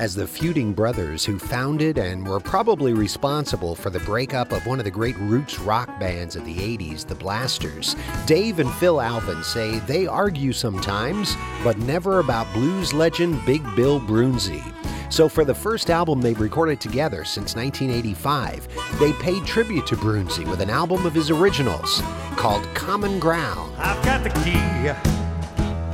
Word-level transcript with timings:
As 0.00 0.14
the 0.14 0.26
feuding 0.26 0.72
brothers 0.72 1.26
who 1.26 1.38
founded 1.38 1.98
and 1.98 2.26
were 2.26 2.40
probably 2.40 2.94
responsible 2.94 3.74
for 3.74 3.90
the 3.90 4.00
breakup 4.00 4.50
of 4.50 4.64
one 4.64 4.78
of 4.78 4.86
the 4.86 4.90
great 4.90 5.14
roots 5.18 5.58
rock 5.58 6.00
bands 6.00 6.36
of 6.36 6.46
the 6.46 6.54
80s, 6.54 7.06
the 7.06 7.14
Blasters, 7.14 7.96
Dave 8.24 8.60
and 8.60 8.72
Phil 8.76 8.98
Alvin 8.98 9.44
say 9.44 9.78
they 9.80 10.06
argue 10.06 10.54
sometimes, 10.54 11.36
but 11.62 11.76
never 11.80 12.18
about 12.18 12.50
blues 12.54 12.94
legend 12.94 13.44
Big 13.44 13.62
Bill 13.76 14.00
Broonzy. 14.00 14.64
So, 15.12 15.28
for 15.28 15.44
the 15.44 15.54
first 15.54 15.90
album 15.90 16.22
they've 16.22 16.40
recorded 16.40 16.80
together 16.80 17.22
since 17.22 17.54
1985, 17.54 18.68
they 18.98 19.12
paid 19.12 19.44
tribute 19.44 19.86
to 19.88 19.96
Broonzy 19.96 20.48
with 20.48 20.62
an 20.62 20.70
album 20.70 21.04
of 21.04 21.12
his 21.12 21.28
originals 21.28 22.00
called 22.36 22.64
Common 22.74 23.20
Ground. 23.20 23.76
I've 23.76 24.02
got 24.02 24.24
the 24.24 24.30
key 24.30 24.94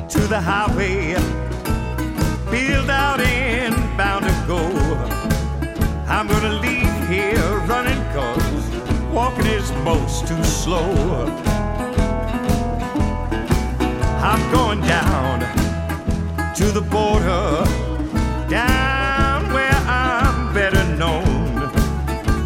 to 0.09 0.29
the 0.29 0.41
highway, 0.41 1.15
walking 9.67 9.77
is 9.79 9.85
most 9.85 10.27
too 10.27 10.45
slow. 10.45 10.93
I'm 14.23 14.53
going 14.53 14.81
down 14.81 15.41
to 16.55 16.65
the 16.67 16.81
border, 16.81 17.65
down 18.49 19.53
where 19.53 19.75
I'm 19.87 20.53
better 20.55 20.85
known. 20.97 21.71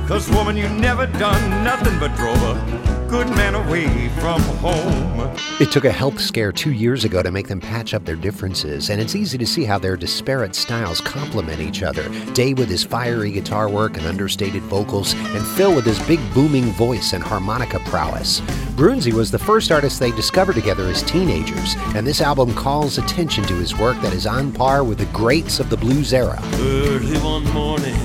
Cause 0.06 0.28
woman, 0.30 0.56
you 0.56 0.68
never 0.68 1.06
done 1.06 1.64
nothing 1.64 1.98
but 1.98 2.14
drove 2.16 2.89
good 3.10 3.28
man 3.30 3.56
away 3.56 4.08
from 4.20 4.40
home. 4.58 5.36
It 5.58 5.72
took 5.72 5.84
a 5.84 5.90
health 5.90 6.20
scare 6.20 6.52
two 6.52 6.70
years 6.70 7.04
ago 7.04 7.24
to 7.24 7.32
make 7.32 7.48
them 7.48 7.60
patch 7.60 7.92
up 7.92 8.04
their 8.04 8.14
differences, 8.14 8.88
and 8.88 9.00
it's 9.00 9.16
easy 9.16 9.36
to 9.36 9.46
see 9.46 9.64
how 9.64 9.80
their 9.80 9.96
disparate 9.96 10.54
styles 10.54 11.00
complement 11.00 11.60
each 11.60 11.82
other. 11.82 12.08
Dave 12.34 12.58
with 12.58 12.68
his 12.68 12.84
fiery 12.84 13.32
guitar 13.32 13.68
work 13.68 13.96
and 13.96 14.06
understated 14.06 14.62
vocals, 14.62 15.14
and 15.14 15.44
Phil 15.44 15.74
with 15.74 15.84
his 15.84 15.98
big 16.06 16.20
booming 16.32 16.66
voice 16.74 17.12
and 17.12 17.24
harmonica 17.24 17.80
prowess. 17.86 18.42
Broonzy 18.76 19.12
was 19.12 19.32
the 19.32 19.40
first 19.40 19.72
artist 19.72 19.98
they 19.98 20.12
discovered 20.12 20.54
together 20.54 20.84
as 20.84 21.02
teenagers, 21.02 21.74
and 21.96 22.06
this 22.06 22.20
album 22.20 22.54
calls 22.54 22.96
attention 22.96 23.42
to 23.44 23.54
his 23.54 23.76
work 23.76 24.00
that 24.02 24.12
is 24.12 24.24
on 24.24 24.52
par 24.52 24.84
with 24.84 24.98
the 24.98 25.06
greats 25.06 25.58
of 25.58 25.68
the 25.68 25.76
blues 25.76 26.12
era. 26.12 26.40
Early 26.54 27.18
one 27.18 27.44
morning, 27.52 27.98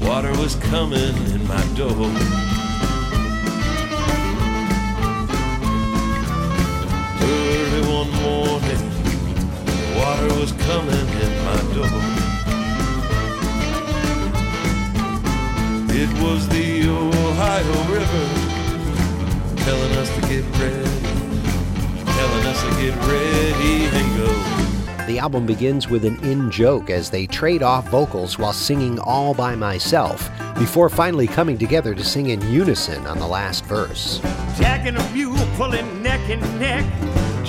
water 0.00 0.30
was 0.40 0.54
coming 0.54 1.16
in 1.32 1.48
my 1.48 1.66
door. 1.74 2.61
Was 10.42 10.50
coming 10.64 10.90
in 10.90 11.44
my 11.44 11.56
door. 11.72 11.86
It 15.94 16.10
was 16.20 16.48
the 16.48 16.88
Ohio 16.88 17.78
River 17.92 18.26
telling 19.62 19.92
us 19.98 20.12
to 20.16 20.20
get 20.22 20.44
ready, 20.58 21.00
telling 22.04 22.46
us 22.46 22.60
to 22.60 22.70
get 22.82 22.96
ready 23.06 23.84
and 23.84 24.16
go. 24.16 25.06
The 25.06 25.20
album 25.20 25.46
begins 25.46 25.88
with 25.88 26.04
an 26.04 26.18
in 26.24 26.50
joke 26.50 26.90
as 26.90 27.08
they 27.08 27.28
trade 27.28 27.62
off 27.62 27.88
vocals 27.88 28.36
while 28.36 28.52
singing 28.52 28.98
All 28.98 29.34
by 29.34 29.54
Myself, 29.54 30.28
before 30.58 30.88
finally 30.88 31.28
coming 31.28 31.56
together 31.56 31.94
to 31.94 32.02
sing 32.02 32.30
in 32.30 32.42
unison 32.50 33.06
on 33.06 33.20
the 33.20 33.28
last 33.28 33.64
verse. 33.66 34.18
Jack 34.58 34.88
and 34.88 34.98
a 34.98 35.12
mule 35.12 35.38
pulling 35.54 36.02
neck 36.02 36.28
and 36.28 36.42
neck. 36.58 36.84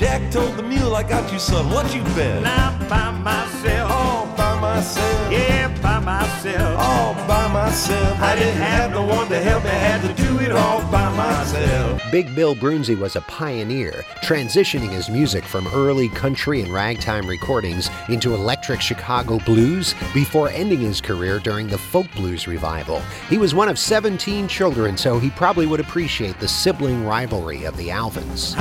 Jack 0.04 0.30
told 0.32 0.58
the 0.58 0.64
mule, 0.64 0.98
I 0.98 1.04
got 1.04 1.32
you, 1.32 1.40
son. 1.40 1.70
What 1.70 1.96
you 1.96 2.04
bet? 2.04 2.40
And 2.40 2.46
I'm 2.46 2.90
by 2.90 3.10
myself. 3.12 3.90
All 3.90 4.28
by 4.36 4.60
myself. 4.60 5.32
Yeah, 5.32 5.70
by 5.82 6.00
myself. 6.00 6.78
All 6.78 7.14
by 7.26 7.48
myself. 7.48 8.20
I 8.20 8.36
didn't 8.36 8.62
have 8.62 8.92
no 8.92 9.06
one 9.06 9.30
to 9.30 9.40
help 9.40 9.64
me, 9.64 9.70
had 9.70 10.02
to 10.02 10.14
do 10.22 10.40
it 10.42 10.52
all 10.52 10.82
by 10.92 11.10
myself. 11.16 12.02
Big 12.12 12.36
Bill 12.36 12.54
Broonzy 12.54 13.00
was 13.00 13.16
a 13.16 13.22
pioneer, 13.22 14.04
transitioning 14.22 14.90
his 14.90 15.08
music 15.10 15.46
from 15.46 15.68
early 15.74 16.10
country 16.10 16.60
and 16.60 16.74
ragtime 16.74 17.26
recordings 17.26 17.90
into 18.10 18.34
electric 18.34 18.82
Chicago 18.82 19.40
blues 19.46 19.96
before 20.14 20.50
ending 20.50 20.82
his 20.82 21.00
career 21.00 21.40
during 21.40 21.68
the 21.68 21.78
folk 21.78 22.12
blues 22.12 22.46
revival. 22.46 23.02
He 23.30 23.38
was 23.38 23.56
one 23.56 23.70
of 23.70 23.80
17 23.80 24.50
children, 24.50 24.98
so 24.98 25.18
he 25.18 25.30
probably 25.30 25.66
would 25.66 25.80
appreciate 25.80 26.42
the 26.42 26.48
sibling 26.50 27.06
rivalry 27.06 27.64
of 27.64 27.78
the 27.78 27.88
Alvins. 27.88 28.54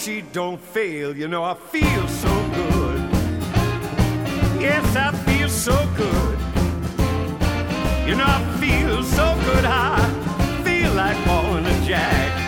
She 0.00 0.22
don't 0.32 0.58
fail. 0.58 1.14
You 1.14 1.28
know, 1.28 1.44
I 1.44 1.52
feel 1.54 2.08
so 2.08 2.28
good. 2.54 3.00
Yes, 4.58 4.96
I 4.96 5.12
feel 5.26 5.48
so 5.48 5.76
good. 5.94 6.38
You 8.08 8.16
know, 8.16 8.24
I 8.26 8.56
feel 8.58 9.02
so 9.02 9.38
good. 9.44 9.64
I 9.66 9.98
feel 10.64 10.92
like 10.94 11.16
a 11.16 11.86
jack. 11.86 12.40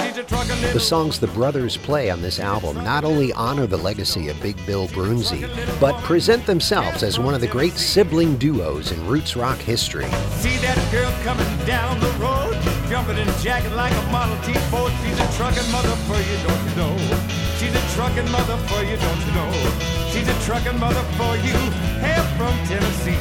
She's 0.00 0.18
a 0.18 0.24
truckin' 0.24 0.72
The 0.72 0.80
songs 0.80 1.20
the 1.20 1.28
brothers 1.28 1.76
play 1.76 2.10
on 2.10 2.20
this 2.20 2.40
album 2.40 2.76
not 2.82 3.04
only 3.04 3.32
honor 3.32 3.66
the 3.66 3.76
legacy 3.76 4.28
of 4.28 4.40
Big 4.42 4.56
Bill 4.66 4.88
Broonzy, 4.88 5.48
but 5.80 5.96
present 6.02 6.46
themselves 6.46 7.04
as 7.04 7.18
one 7.18 7.34
of 7.34 7.40
the 7.40 7.46
great 7.46 7.74
sibling 7.74 8.36
duos 8.38 8.90
in 8.90 9.06
roots 9.06 9.36
rock 9.36 9.58
history. 9.58 10.06
See 10.40 10.56
that 10.58 10.78
girl 10.90 11.12
coming 11.22 11.66
down 11.66 12.00
the 12.00 12.10
road, 12.18 12.47
jumping 12.88 13.18
and 13.18 13.30
jacking 13.42 13.74
like 13.74 13.92
a 13.92 14.02
Model 14.10 14.36
T 14.42 14.54
Ford. 14.70 14.92
She's 15.04 15.20
a 15.20 15.28
trucking 15.36 15.70
mother 15.70 15.94
for 16.08 16.16
you, 16.16 16.36
don't 16.46 16.64
you 16.68 16.74
know? 16.76 16.96
She's 17.58 17.74
a 17.74 17.94
trucking 17.94 18.30
mother 18.30 18.56
for 18.68 18.82
you, 18.82 18.96
don't 18.96 19.20
you 19.26 19.32
know? 19.32 19.52
She's 20.10 20.28
a 20.28 20.34
trucking 20.46 20.78
mother 20.78 21.02
for 21.18 21.36
you, 21.36 21.58
hail 22.00 22.24
from 22.36 22.54
Tennessee. 22.66 23.18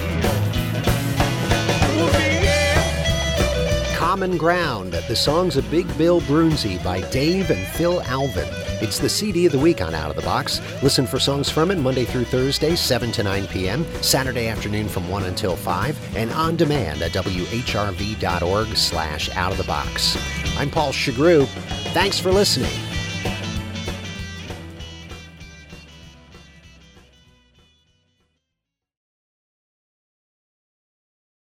Common 3.96 4.38
Ground, 4.38 4.94
the 4.94 5.16
songs 5.16 5.58
of 5.58 5.70
Big 5.70 5.86
Bill 5.98 6.22
Broonzy 6.22 6.82
by 6.84 7.02
Dave 7.10 7.52
and 7.52 7.68
Phil 7.68 8.02
Alvin. 8.04 8.67
It's 8.80 9.00
the 9.00 9.10
CD 9.10 9.48
of 9.48 9.52
the 9.52 9.60
week 9.60 9.82
on 9.82 9.96
Out 9.96 10.12
of 10.12 10.16
the 10.16 10.22
Box. 10.22 10.62
Listen 10.84 11.08
for 11.08 11.18
songs 11.18 11.50
from 11.50 11.72
it 11.72 11.80
Monday 11.80 12.06
through 12.06 12.26
Thursday, 12.26 12.76
7 12.76 13.12
to 13.14 13.24
9 13.24 13.48
p.m., 13.48 13.84
Saturday 14.04 14.48
afternoon 14.48 14.88
from 14.88 15.10
1 15.10 15.24
until 15.24 15.56
5, 15.56 16.16
and 16.16 16.32
on 16.34 16.56
demand 16.56 17.02
at 17.02 17.12
whrv.org 17.12 18.78
slash 18.78 19.30
out 19.36 19.52
of 19.52 19.58
the 19.58 19.64
box. 19.64 20.16
I'm 20.60 20.70
Paul 20.70 20.92
Shugrue. 20.92 21.48
Thanks 21.94 22.20
for 22.20 22.32
listening. 22.32 22.87